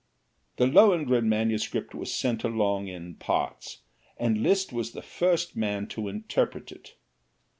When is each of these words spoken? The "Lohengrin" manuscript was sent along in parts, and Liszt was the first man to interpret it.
The 0.57 0.65
"Lohengrin" 0.65 1.25
manuscript 1.29 1.93
was 1.93 2.11
sent 2.11 2.43
along 2.43 2.87
in 2.87 3.13
parts, 3.17 3.83
and 4.17 4.41
Liszt 4.41 4.73
was 4.73 4.93
the 4.93 5.03
first 5.03 5.55
man 5.55 5.85
to 5.89 6.07
interpret 6.07 6.71
it. 6.71 6.95